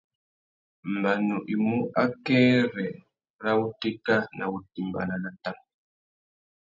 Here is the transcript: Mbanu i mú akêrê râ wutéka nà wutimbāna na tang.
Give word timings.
Mbanu 0.93 1.37
i 1.53 1.55
mú 1.65 1.77
akêrê 2.03 2.87
râ 3.43 3.51
wutéka 3.59 4.15
nà 4.37 4.45
wutimbāna 4.51 5.15
na 5.23 5.29
tang. 5.43 5.61